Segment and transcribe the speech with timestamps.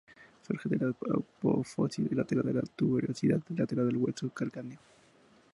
[0.47, 4.79] Surge de la apófisis lateral de la tuberosidad lateral del hueso calcáneo.